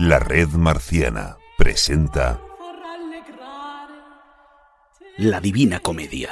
La 0.00 0.20
Red 0.20 0.50
Marciana 0.50 1.38
presenta 1.56 2.40
La 5.16 5.40
Divina 5.40 5.80
Comedia, 5.80 6.30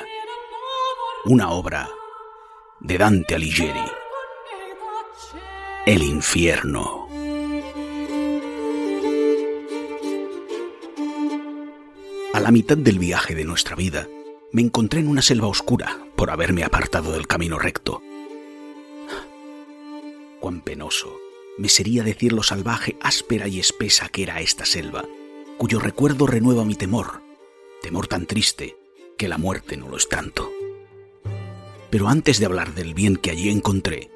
una 1.25 1.51
obra 1.51 1.89
de 2.79 2.97
Dante 2.97 3.35
Alighieri. 3.35 3.83
El 5.85 6.05
infierno. 6.05 7.09
A 12.35 12.39
la 12.39 12.53
mitad 12.53 12.77
del 12.77 13.01
viaje 13.01 13.35
de 13.35 13.45
nuestra 13.45 13.75
vida, 13.75 14.07
me 14.53 14.63
encontré 14.63 15.01
en 15.01 15.09
una 15.09 15.23
selva 15.23 15.49
oscura 15.49 15.99
por 16.15 16.31
haberme 16.31 16.63
apartado 16.63 17.11
del 17.11 17.27
camino 17.27 17.59
recto. 17.59 18.01
Cuán 20.39 20.61
penoso 20.61 21.26
me 21.59 21.69
sería 21.69 22.03
decir 22.03 22.33
lo 22.33 22.43
salvaje, 22.43 22.97
áspera 23.01 23.49
y 23.49 23.61
espesa 23.61 24.09
que 24.09 24.23
era 24.23 24.41
esta 24.41 24.65
selva, 24.65 25.05
cuyo 25.59 25.79
recuerdo 25.79 26.27
renueva 26.27 26.65
mi 26.65 26.75
temor, 26.75 27.23
temor 27.83 28.07
tan 28.07 28.27
triste 28.27 28.77
que 29.17 29.29
la 29.29 29.39
muerte 29.39 29.77
no 29.77 29.89
lo 29.89 29.97
es 29.97 30.09
tanto. 30.09 30.53
Pero 31.91 32.09
antes 32.09 32.39
de 32.39 32.47
hablar 32.47 32.75
del 32.75 32.95
bien 32.95 33.17
que 33.17 33.31
allí 33.31 33.49
encontré, 33.49 34.11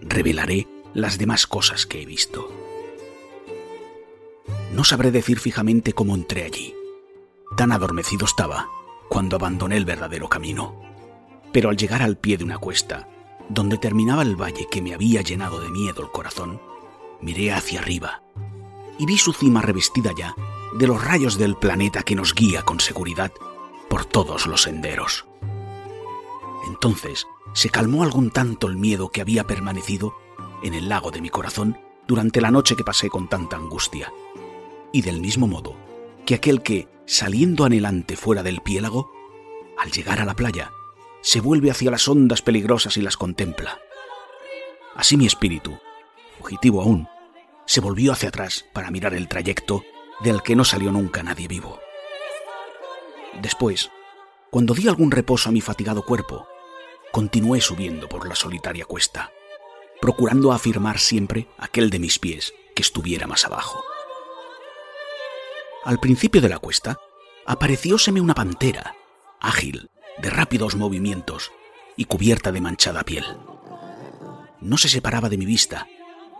revelaré 0.00 0.66
las 0.94 1.18
demás 1.18 1.46
cosas 1.46 1.86
que 1.86 2.02
he 2.02 2.06
visto. 2.06 2.50
No 4.72 4.84
sabré 4.84 5.10
decir 5.10 5.38
fijamente 5.38 5.92
cómo 5.92 6.14
entré 6.14 6.44
allí. 6.44 6.74
Tan 7.56 7.72
adormecido 7.72 8.24
estaba 8.24 8.68
cuando 9.08 9.36
abandoné 9.36 9.76
el 9.76 9.84
verdadero 9.84 10.28
camino. 10.28 10.80
Pero 11.52 11.68
al 11.70 11.76
llegar 11.76 12.02
al 12.02 12.16
pie 12.16 12.36
de 12.36 12.44
una 12.44 12.58
cuesta, 12.58 13.08
donde 13.48 13.78
terminaba 13.78 14.22
el 14.22 14.40
valle 14.40 14.68
que 14.70 14.80
me 14.80 14.94
había 14.94 15.22
llenado 15.22 15.60
de 15.60 15.68
miedo 15.70 16.02
el 16.02 16.10
corazón, 16.10 16.60
miré 17.22 17.52
hacia 17.52 17.80
arriba 17.80 18.22
y 18.98 19.06
vi 19.06 19.18
su 19.18 19.32
cima 19.32 19.62
revestida 19.62 20.12
ya 20.16 20.34
de 20.74 20.86
los 20.86 21.02
rayos 21.02 21.38
del 21.38 21.56
planeta 21.56 22.02
que 22.02 22.14
nos 22.14 22.34
guía 22.34 22.62
con 22.62 22.80
seguridad 22.80 23.32
por 23.88 24.04
todos 24.04 24.46
los 24.46 24.62
senderos. 24.62 25.26
Entonces 26.66 27.26
se 27.52 27.70
calmó 27.70 28.02
algún 28.02 28.30
tanto 28.30 28.66
el 28.68 28.76
miedo 28.76 29.10
que 29.10 29.20
había 29.20 29.46
permanecido 29.46 30.14
en 30.62 30.74
el 30.74 30.88
lago 30.88 31.10
de 31.10 31.20
mi 31.20 31.30
corazón 31.30 31.78
durante 32.06 32.40
la 32.40 32.50
noche 32.50 32.76
que 32.76 32.84
pasé 32.84 33.08
con 33.08 33.28
tanta 33.28 33.56
angustia. 33.56 34.12
Y 34.92 35.02
del 35.02 35.20
mismo 35.20 35.46
modo 35.46 35.76
que 36.26 36.34
aquel 36.34 36.62
que, 36.62 36.88
saliendo 37.06 37.64
anhelante 37.64 38.16
fuera 38.16 38.42
del 38.42 38.60
piélago, 38.60 39.10
al 39.78 39.90
llegar 39.90 40.20
a 40.20 40.24
la 40.24 40.36
playa, 40.36 40.72
se 41.22 41.40
vuelve 41.40 41.70
hacia 41.70 41.90
las 41.90 42.06
ondas 42.06 42.42
peligrosas 42.42 42.96
y 42.96 43.02
las 43.02 43.16
contempla. 43.16 43.78
Así 44.94 45.16
mi 45.16 45.26
espíritu, 45.26 45.78
fugitivo 46.40 46.80
aún, 46.80 47.06
se 47.66 47.82
volvió 47.82 48.12
hacia 48.12 48.30
atrás 48.30 48.64
para 48.72 48.90
mirar 48.90 49.12
el 49.12 49.28
trayecto 49.28 49.84
del 50.20 50.42
que 50.42 50.56
no 50.56 50.64
salió 50.64 50.90
nunca 50.90 51.22
nadie 51.22 51.46
vivo. 51.46 51.78
Después, 53.42 53.90
cuando 54.50 54.72
di 54.72 54.88
algún 54.88 55.10
reposo 55.10 55.50
a 55.50 55.52
mi 55.52 55.60
fatigado 55.60 56.02
cuerpo, 56.04 56.48
continué 57.12 57.60
subiendo 57.60 58.08
por 58.08 58.26
la 58.26 58.34
solitaria 58.34 58.86
cuesta, 58.86 59.30
procurando 60.00 60.52
afirmar 60.52 60.98
siempre 60.98 61.46
aquel 61.58 61.90
de 61.90 61.98
mis 61.98 62.18
pies 62.18 62.54
que 62.74 62.82
estuviera 62.82 63.26
más 63.26 63.44
abajo. 63.44 63.84
Al 65.84 66.00
principio 66.00 66.40
de 66.40 66.48
la 66.48 66.58
cuesta, 66.58 66.98
aparecióseme 67.46 68.20
una 68.20 68.34
pantera, 68.34 68.96
ágil, 69.40 69.90
de 70.18 70.30
rápidos 70.30 70.74
movimientos 70.74 71.52
y 71.96 72.06
cubierta 72.06 72.50
de 72.50 72.60
manchada 72.60 73.04
piel. 73.04 73.24
No 74.60 74.78
se 74.78 74.88
separaba 74.88 75.28
de 75.28 75.38
mi 75.38 75.46
vista, 75.46 75.86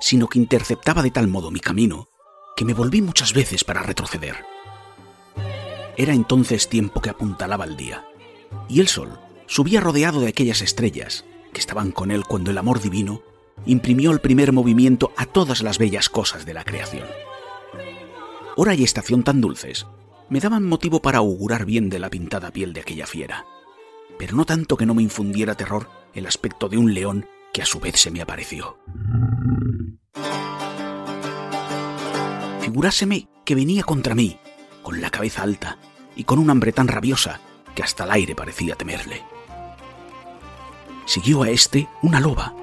sino 0.01 0.29
que 0.29 0.39
interceptaba 0.39 1.03
de 1.03 1.11
tal 1.11 1.29
modo 1.29 1.51
mi 1.51 1.61
camino 1.61 2.09
que 2.57 2.65
me 2.65 2.75
volví 2.75 3.01
muchas 3.01 3.33
veces 3.33 3.65
para 3.65 3.83
retroceder. 3.83 4.45
Era 5.97 6.13
entonces 6.13 6.69
tiempo 6.69 7.01
que 7.01 7.11
apuntalaba 7.11 7.65
el 7.65 7.77
día, 7.77 8.05
y 8.69 8.81
el 8.81 8.89
sol 8.89 9.19
subía 9.47 9.81
rodeado 9.81 10.21
de 10.21 10.29
aquellas 10.29 10.63
estrellas 10.63 11.25
que 11.53 11.61
estaban 11.61 11.93
con 11.93 12.11
él 12.11 12.25
cuando 12.25 12.51
el 12.51 12.59
amor 12.59 12.81
divino 12.81 13.23
imprimió 13.67 14.11
el 14.11 14.21
primer 14.21 14.53
movimiento 14.53 15.13
a 15.17 15.27
todas 15.27 15.63
las 15.63 15.79
bellas 15.79 16.09
cosas 16.09 16.47
de 16.47 16.55
la 16.55 16.65
creación. 16.65 17.07
Hora 18.57 18.75
y 18.75 18.85
estación 18.85 19.23
tan 19.23 19.41
dulces 19.41 19.87
me 20.29 20.41
daban 20.41 20.67
motivo 20.67 21.03
para 21.03 21.19
augurar 21.19 21.65
bien 21.65 21.89
de 21.89 21.99
la 21.99 22.11
pintada 22.11 22.51
piel 22.51 22.73
de 22.73 22.81
aquella 22.81 23.07
fiera, 23.07 23.45
pero 24.19 24.37
no 24.37 24.45
tanto 24.45 24.77
que 24.77 24.87
no 24.87 24.95
me 24.95 25.03
infundiera 25.03 25.55
terror 25.55 25.89
el 26.15 26.27
aspecto 26.27 26.69
de 26.69 26.79
un 26.79 26.95
león 26.95 27.27
que 27.53 27.63
a 27.63 27.67
su 27.67 27.81
vez 27.81 27.99
se 27.99 28.11
me 28.11 28.21
apareció. 28.21 28.79
Figuráseme 32.71 33.27
que 33.45 33.57
venía 33.57 33.83
contra 33.83 34.15
mí, 34.15 34.39
con 34.85 35.01
la 35.01 35.11
cabeza 35.11 35.43
alta 35.43 35.79
y 36.15 36.23
con 36.23 36.39
un 36.39 36.51
hambre 36.51 36.71
tan 36.71 36.87
rabiosa 36.87 37.41
que 37.75 37.83
hasta 37.83 38.05
el 38.05 38.13
aire 38.13 38.37
parecía 38.37 38.77
temerle. 38.77 39.25
Siguió 41.05 41.43
a 41.43 41.51
éste 41.51 41.89
una 42.01 42.21
loba, 42.21 42.55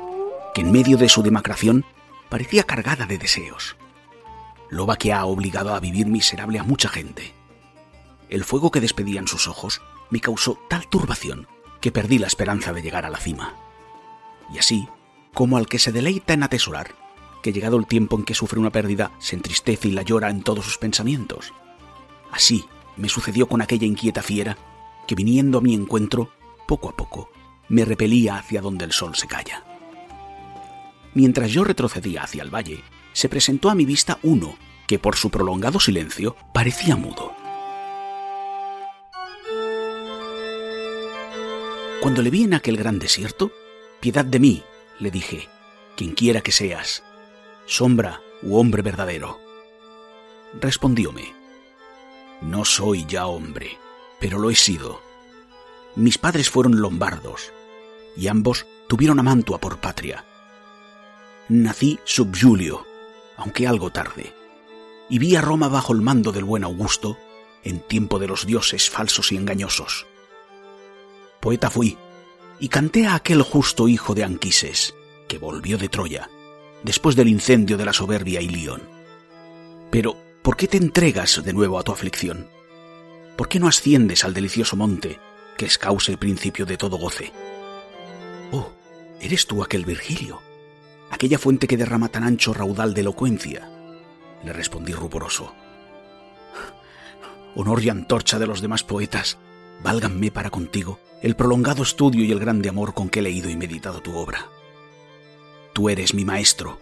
que 0.54 0.62
en 0.62 0.72
medio 0.72 0.96
de 0.96 1.10
su 1.10 1.24
demacración 1.24 1.84
parecía 2.30 2.64
cargada 2.64 3.06
de 3.06 3.18
deseos. 3.18 3.76
Loba 4.70 4.96
que 4.96 5.12
ha 5.12 5.26
obligado 5.26 5.76
a 5.76 5.82
vivir 5.82 6.08
miserable 6.08 6.58
a 6.58 6.64
mucha 6.64 6.88
gente. 6.88 7.34
El 8.30 8.46
fuego 8.46 8.72
que 8.72 8.80
despedían 8.80 9.28
sus 9.28 9.50
ojos 9.50 9.82
me 10.10 10.22
causó 10.22 10.58
tal 10.70 10.88
turbación 10.88 11.50
que 11.82 11.92
perdí 11.92 12.18
la 12.18 12.28
esperanza 12.28 12.72
de 12.72 12.82
llegar 12.82 13.06
a 13.06 13.10
la 13.10 13.20
cima. 13.20 13.56
Y 14.54 14.58
así, 14.58 14.88
como 15.34 15.58
al 15.58 15.68
que 15.68 15.80
se 15.80 15.92
deleita 15.92 16.32
en 16.32 16.44
atesorar, 16.44 16.96
que 17.42 17.54
llegado 17.54 17.78
el 17.78 17.88
tiempo 17.88 18.18
en 18.18 18.24
que 18.24 18.34
sufre 18.34 18.60
una 18.60 18.72
pérdida, 18.72 19.12
se 19.20 19.36
entristece 19.36 19.88
y 19.88 19.92
la 19.92 20.02
llora 20.02 20.30
en 20.30 20.44
todos 20.44 20.66
sus 20.66 20.78
pensamientos. 20.78 21.54
Así 22.32 22.66
me 22.96 23.10
sucedió 23.10 23.48
con 23.48 23.62
aquella 23.62 23.86
inquieta 23.86 24.22
fiera 24.22 24.58
que 25.08 25.16
viniendo 25.16 25.58
a 25.58 25.62
mi 25.62 25.74
encuentro, 25.74 26.32
poco 26.68 26.90
a 26.90 26.96
poco, 26.96 27.30
me 27.70 27.86
repelía 27.86 28.38
hacia 28.38 28.62
donde 28.62 28.86
el 28.86 28.92
sol 28.92 29.16
se 29.16 29.28
calla. 29.28 29.64
Mientras 31.14 31.52
yo 31.52 31.64
retrocedía 31.64 32.24
hacia 32.24 32.44
el 32.44 32.54
valle, 32.54 32.84
se 33.14 33.30
presentó 33.30 33.70
a 33.70 33.76
mi 33.76 33.86
vista 33.86 34.20
uno 34.24 34.56
que 34.88 35.00
por 35.00 35.16
su 35.16 35.30
prolongado 35.30 35.80
silencio 35.80 36.36
parecía 36.54 36.96
mudo. 36.96 37.34
Cuando 42.02 42.22
le 42.22 42.30
vi 42.30 42.44
en 42.44 42.54
aquel 42.54 42.78
gran 42.78 43.00
desierto, 43.00 43.52
piedad 44.00 44.24
de 44.24 44.40
mí, 44.40 44.64
le 45.00 45.12
dije, 45.12 45.50
quien 45.96 46.12
quiera 46.14 46.42
que 46.42 46.52
seas, 46.52 47.04
sombra 47.68 48.22
u 48.42 48.58
hombre 48.58 48.82
verdadero. 48.82 49.40
Respondióme, 50.60 51.34
no 52.42 52.66
soy 52.66 53.06
ya 53.06 53.28
hombre, 53.28 53.78
pero 54.20 54.40
lo 54.40 54.50
he 54.50 54.56
sido. 54.56 55.02
Mis 55.96 56.18
padres 56.18 56.50
fueron 56.50 56.82
lombardos, 56.82 57.52
y 58.16 58.28
ambos 58.28 58.66
tuvieron 58.88 59.20
a 59.20 59.24
Mantua 59.24 59.60
por 59.60 59.80
patria. 59.80 60.26
Nací 61.50 62.00
sub 62.06 62.36
Julio, 62.40 62.86
aunque 63.36 63.68
algo 63.68 63.92
tarde, 63.92 64.34
y 65.10 65.20
vi 65.20 65.36
a 65.36 65.42
Roma 65.42 65.68
bajo 65.68 65.94
el 65.94 66.02
mando 66.02 66.32
del 66.32 66.46
buen 66.46 66.64
Augusto 66.64 67.18
en 67.64 67.80
tiempo 67.80 68.18
de 68.18 68.28
los 68.28 68.46
dioses 68.46 68.90
falsos 68.90 69.32
y 69.32 69.36
engañosos. 69.36 70.06
Poeta 71.42 71.70
fui, 71.70 71.98
y 72.60 72.70
canté 72.70 73.08
a 73.08 73.16
aquel 73.16 73.42
justo 73.42 73.88
hijo 73.88 74.16
de 74.16 74.24
Anquises, 74.24 74.96
que 75.28 75.38
volvió 75.38 75.78
de 75.78 75.90
Troya, 75.90 76.30
después 76.84 77.16
del 77.16 77.28
incendio 77.28 77.78
de 77.78 77.86
la 77.86 77.94
soberbia 77.94 78.42
Ilión. 78.42 78.82
Pero, 79.90 80.18
¿por 80.42 80.58
qué 80.58 80.68
te 80.68 80.78
entregas 80.78 81.42
de 81.44 81.54
nuevo 81.54 81.80
a 81.80 81.84
tu 81.84 81.92
aflicción? 81.92 82.48
¿Por 83.36 83.48
qué 83.48 83.60
no 83.60 83.68
asciendes 83.68 84.24
al 84.24 84.34
delicioso 84.34 84.76
monte, 84.76 85.20
que 85.58 85.66
es 85.66 85.78
causa 85.78 86.12
y 86.12 86.18
principio 86.18 86.66
de 86.66 86.78
todo 86.78 86.98
goce? 86.98 87.32
Oh, 88.52 88.72
¿eres 89.20 89.48
tú 89.48 89.64
aquel 89.64 89.86
Virgilio? 89.86 90.42
Aquella 91.10 91.40
fuente 91.40 91.68
que 91.68 91.78
derrama 91.78 92.10
tan 92.10 92.24
ancho 92.24 92.54
raudal 92.54 92.94
de 92.94 93.02
elocuencia, 93.02 93.70
le 94.44 94.54
respondí 94.54 94.94
ruboroso. 94.94 95.54
Honor 97.56 97.84
y 97.84 97.90
antorcha 97.90 98.40
de 98.40 98.48
los 98.48 98.62
demás 98.62 98.84
poetas, 98.84 99.38
válganme 99.84 100.32
para 100.32 100.50
contigo 100.50 101.00
el 101.22 101.36
prolongado 101.36 101.82
estudio 101.82 102.24
y 102.24 102.32
el 102.32 102.40
grande 102.40 102.70
amor 102.70 102.94
con 102.94 103.10
que 103.10 103.20
he 103.20 103.24
leído 103.24 103.50
y 103.50 103.56
meditado 103.56 104.02
tu 104.02 104.16
obra. 104.16 104.50
Tú 105.78 105.90
eres 105.90 106.16
mi 106.16 106.26
maestro, 106.26 106.80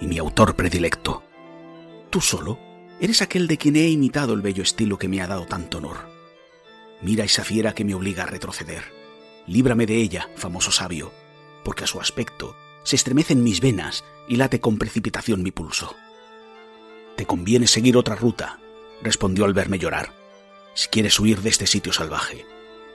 y 0.00 0.06
mi 0.06 0.18
autor 0.18 0.54
predilecto. 0.54 1.24
Tú 2.10 2.20
solo 2.20 2.60
eres 3.00 3.20
aquel 3.20 3.48
de 3.48 3.58
quien 3.58 3.74
he 3.74 3.88
imitado 3.88 4.34
el 4.34 4.40
bello 4.40 4.62
estilo 4.62 4.98
que 4.98 5.08
me 5.08 5.20
ha 5.20 5.26
dado 5.26 5.46
tanto 5.46 5.78
honor. 5.78 6.08
Mira 7.02 7.24
esa 7.24 7.42
fiera 7.42 7.74
que 7.74 7.84
me 7.84 7.96
obliga 7.96 8.22
a 8.22 8.26
retroceder. 8.26 8.84
Líbrame 9.48 9.84
de 9.84 9.96
ella, 9.96 10.30
famoso 10.36 10.70
sabio, 10.70 11.10
porque 11.64 11.82
a 11.82 11.86
su 11.88 12.00
aspecto 12.00 12.54
se 12.84 12.94
estremecen 12.94 13.42
mis 13.42 13.60
venas 13.60 14.04
y 14.28 14.36
late 14.36 14.60
con 14.60 14.78
precipitación 14.78 15.42
mi 15.42 15.50
pulso. 15.50 15.96
Te 17.16 17.26
conviene 17.26 17.66
seguir 17.66 17.96
otra 17.96 18.14
ruta, 18.14 18.60
respondió 19.02 19.44
al 19.44 19.54
verme 19.54 19.80
llorar, 19.80 20.12
si 20.72 20.86
quieres 20.86 21.18
huir 21.18 21.40
de 21.40 21.48
este 21.48 21.66
sitio 21.66 21.92
salvaje, 21.92 22.46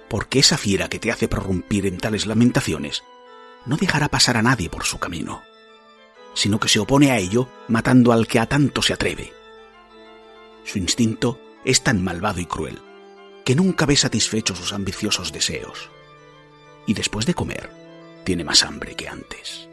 porque 0.10 0.40
esa 0.40 0.58
fiera 0.58 0.88
que 0.88 1.00
te 1.00 1.12
hace 1.12 1.28
prorrumpir 1.28 1.88
en 1.88 1.98
tales 1.98 2.26
lamentaciones 2.26 3.04
no 3.66 3.78
dejará 3.78 4.08
pasar 4.10 4.38
a 4.38 4.42
nadie 4.42 4.70
por 4.70 4.86
su 4.86 5.00
camino, 5.00 5.44
sino 6.34 6.60
que 6.60 6.70
se 6.70 6.80
opone 6.80 7.12
a 7.12 7.18
ello 7.18 7.48
matando 7.68 8.12
al 8.12 8.28
que 8.28 8.40
a 8.40 8.48
tanto 8.48 8.82
se 8.82 8.94
atreve. 8.94 9.34
Su 10.64 10.78
instinto 10.78 11.40
es 11.66 11.84
tan 11.84 12.04
malvado 12.04 12.40
y 12.40 12.46
cruel 12.46 12.80
que 13.44 13.56
nunca 13.56 13.86
ve 13.86 13.96
satisfechos 13.96 14.58
sus 14.58 14.74
ambiciosos 14.74 15.32
deseos, 15.32 15.90
y 16.86 16.94
después 16.94 17.26
de 17.26 17.34
comer 17.34 17.72
tiene 18.24 18.44
más 18.44 18.64
hambre 18.64 18.96
que 18.96 19.08
antes. 19.08 19.68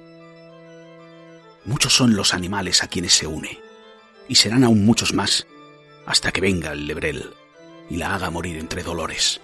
Muchos 1.64 1.94
son 1.94 2.16
los 2.16 2.32
animales 2.32 2.82
a 2.82 2.88
quienes 2.88 3.12
se 3.12 3.26
une, 3.26 3.60
y 4.26 4.36
serán 4.36 4.64
aún 4.64 4.84
muchos 4.84 5.12
más 5.12 5.46
hasta 6.06 6.32
que 6.32 6.40
venga 6.40 6.72
el 6.72 6.86
lebrel 6.86 7.34
y 7.90 7.96
la 7.96 8.14
haga 8.14 8.30
morir 8.30 8.56
entre 8.56 8.82
dolores. 8.82 9.40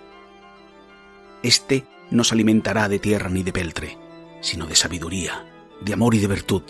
Este 1.43 1.85
no 2.11 2.25
se 2.25 2.35
alimentará 2.35 2.89
de 2.89 2.99
tierra 2.99 3.29
ni 3.29 3.43
de 3.43 3.53
peltre, 3.53 3.99
sino 4.45 4.67
de 4.67 4.77
sabiduría, 4.77 5.43
de 5.81 5.95
amor 5.95 6.15
y 6.15 6.19
de 6.19 6.27
virtud, 6.27 6.63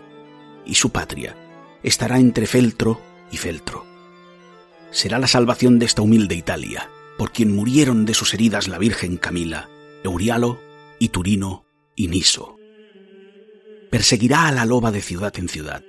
y 0.64 0.76
su 0.76 0.90
patria 0.90 1.36
estará 1.82 2.20
entre 2.20 2.46
feltro 2.46 3.00
y 3.32 3.36
feltro. 3.36 3.84
Será 4.92 5.18
la 5.18 5.26
salvación 5.26 5.80
de 5.80 5.86
esta 5.86 6.00
humilde 6.00 6.36
Italia, 6.36 6.88
por 7.18 7.32
quien 7.32 7.54
murieron 7.54 8.06
de 8.06 8.14
sus 8.14 8.32
heridas 8.32 8.68
la 8.68 8.78
Virgen 8.78 9.16
Camila, 9.16 9.68
Eurialo 10.04 10.60
y 11.00 11.08
Turino 11.08 11.66
y 11.96 12.06
Niso. 12.06 12.56
Perseguirá 13.90 14.46
a 14.46 14.52
la 14.52 14.64
loba 14.64 14.92
de 14.92 15.02
ciudad 15.02 15.36
en 15.36 15.48
ciudad, 15.48 15.82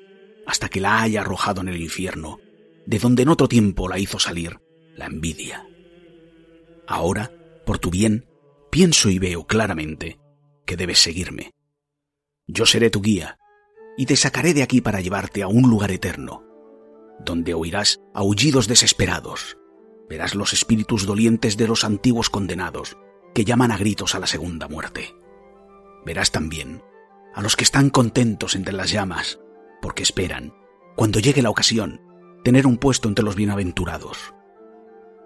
hasta 0.47 0.69
que 0.69 0.81
la 0.81 1.03
haya 1.03 1.21
arrojado 1.21 1.61
en 1.61 1.69
el 1.69 1.79
infierno, 1.79 2.39
de 2.87 2.97
donde 2.97 3.23
en 3.23 3.29
otro 3.29 3.47
tiempo 3.47 3.87
la 3.87 3.99
hizo 3.99 4.17
salir 4.17 4.59
la 4.95 5.05
envidia. 5.05 5.67
Ahora, 6.87 7.31
por 7.63 7.77
tu 7.77 7.91
bien, 7.91 8.25
pienso 8.71 9.09
y 9.09 9.19
veo 9.19 9.45
claramente 9.45 10.17
que 10.65 10.77
debes 10.77 10.99
seguirme. 10.99 11.51
Yo 12.47 12.65
seré 12.65 12.89
tu 12.89 13.01
guía, 13.01 13.37
y 13.97 14.05
te 14.05 14.15
sacaré 14.15 14.53
de 14.53 14.63
aquí 14.63 14.81
para 14.81 15.01
llevarte 15.01 15.41
a 15.41 15.47
un 15.47 15.69
lugar 15.69 15.91
eterno, 15.91 16.43
donde 17.19 17.53
oirás 17.53 18.01
aullidos 18.13 18.67
desesperados, 18.67 19.57
verás 20.07 20.35
los 20.35 20.53
espíritus 20.53 21.05
dolientes 21.05 21.57
de 21.57 21.67
los 21.67 21.83
antiguos 21.83 22.29
condenados, 22.29 22.97
que 23.33 23.45
llaman 23.45 23.71
a 23.71 23.77
gritos 23.77 24.15
a 24.15 24.19
la 24.19 24.27
segunda 24.27 24.67
muerte. 24.67 25.15
Verás 26.05 26.31
también 26.31 26.83
a 27.33 27.41
los 27.41 27.55
que 27.55 27.63
están 27.63 27.89
contentos 27.89 28.55
entre 28.55 28.73
las 28.73 28.91
llamas, 28.91 29.39
porque 29.81 30.03
esperan, 30.03 30.53
cuando 30.95 31.19
llegue 31.19 31.41
la 31.41 31.49
ocasión, 31.49 32.01
tener 32.43 32.67
un 32.67 32.77
puesto 32.77 33.09
entre 33.09 33.25
los 33.25 33.35
bienaventurados. 33.35 34.33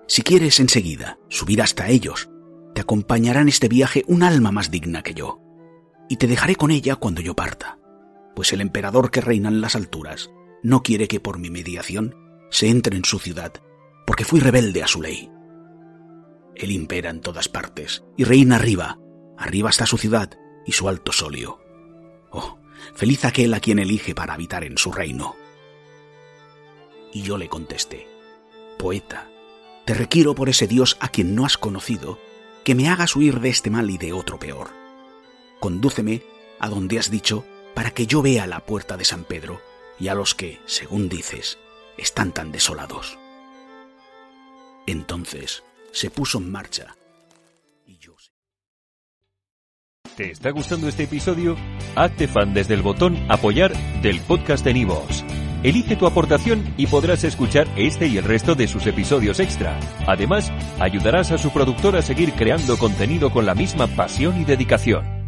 Si 0.08 0.24
quieres 0.24 0.60
enseguida 0.60 1.20
subir 1.28 1.62
hasta 1.62 1.90
ellos, 1.90 2.30
te 2.74 2.82
acompañará 2.82 3.42
en 3.42 3.50
este 3.50 3.68
viaje 3.68 4.04
un 4.08 4.24
alma 4.24 4.52
más 4.52 4.72
digna 4.72 5.04
que 5.04 5.14
yo, 5.14 5.40
y 6.10 6.18
te 6.18 6.28
dejaré 6.28 6.56
con 6.56 6.72
ella 6.72 6.96
cuando 6.96 7.22
yo 7.22 7.36
parta, 7.36 7.80
pues 8.36 8.52
el 8.52 8.62
emperador 8.62 9.12
que 9.12 9.22
reina 9.22 9.48
en 9.48 9.62
las 9.62 9.76
alturas 9.76 10.32
no 10.64 10.84
quiere 10.84 11.08
que 11.08 11.20
por 11.20 11.38
mi 11.38 11.50
mediación 11.50 12.16
se 12.50 12.70
entre 12.70 12.98
en 12.98 13.06
su 13.06 13.20
ciudad, 13.20 13.54
porque 14.06 14.26
fui 14.26 14.40
rebelde 14.40 14.84
a 14.84 14.88
su 14.88 15.02
ley. 15.02 15.32
Él 16.56 16.72
impera 16.72 17.12
en 17.12 17.22
todas 17.22 17.48
partes 17.48 18.04
y 18.18 18.24
reina 18.24 18.56
arriba, 18.56 19.00
arriba 19.38 19.70
está 19.70 19.86
su 19.86 19.98
ciudad 19.98 20.32
y 20.66 20.74
su 20.74 20.90
alto 20.90 21.12
solio. 21.12 21.60
Oh, 22.32 22.58
feliz 22.96 23.24
aquel 23.24 23.54
a 23.54 23.60
quien 23.60 23.80
elige 23.80 24.16
para 24.16 24.34
habitar 24.34 24.64
en 24.64 24.78
su 24.78 24.92
reino. 24.92 25.36
Y 27.14 27.22
yo 27.22 27.38
le 27.38 27.48
contesté, 27.50 28.08
Poeta, 28.78 29.30
te 29.86 29.94
requiero 29.94 30.36
por 30.36 30.50
ese 30.50 30.68
Dios 30.68 30.98
a 31.00 31.10
quien 31.10 31.36
no 31.36 31.46
has 31.46 31.58
conocido, 31.58 32.20
que 32.64 32.76
me 32.76 32.90
hagas 32.90 33.16
huir 33.16 33.40
de 33.40 33.50
este 33.50 33.70
mal 33.70 33.90
y 33.90 33.98
de 33.98 34.14
otro 34.14 34.38
peor. 34.38 34.70
Condúceme 35.60 36.24
a 36.60 36.70
donde 36.70 37.00
has 37.00 37.12
dicho, 37.12 37.46
para 37.74 37.92
que 37.92 38.08
yo 38.08 38.22
vea 38.22 38.48
la 38.48 38.60
puerta 38.62 38.98
de 38.98 39.06
San 39.06 39.24
Pedro 39.24 39.62
y 40.00 40.08
a 40.08 40.16
los 40.16 40.36
que, 40.36 40.60
según 40.66 41.10
dices, 41.10 41.58
están 41.98 42.32
tan 42.32 42.52
desolados. 42.52 43.18
Entonces 44.88 45.64
se 45.92 46.10
puso 46.10 46.38
en 46.40 46.52
marcha 46.52 46.96
y 47.86 47.98
yo... 47.98 48.16
¿Te 50.16 50.32
está 50.32 50.52
gustando 50.52 50.88
este 50.88 51.04
episodio? 51.04 51.56
Hazte 51.96 52.28
fan 52.28 52.54
desde 52.54 52.74
el 52.74 52.82
botón 52.82 53.18
apoyar 53.30 53.74
del 54.02 54.20
podcast 54.22 54.66
de 54.66 54.74
Nivos. 54.74 55.24
Elige 55.62 55.98
tu 55.98 56.08
aportación 56.08 56.74
y 56.78 56.88
podrás 56.88 57.26
escuchar 57.26 57.68
este 57.76 58.08
y 58.08 58.18
el 58.18 58.24
resto 58.24 58.56
de 58.56 58.68
sus 58.68 58.88
episodios 58.88 59.42
extra. 59.42 59.78
Además, 60.08 60.52
ayudarás 60.80 61.32
a 61.32 61.38
su 61.38 61.52
productor 61.52 61.98
a 61.98 62.02
seguir 62.02 62.32
creando 62.34 62.78
contenido 62.78 63.32
con 63.32 63.46
la 63.46 63.56
misma 63.56 63.88
pasión 63.88 64.40
y 64.40 64.46
dedicación. 64.46 65.19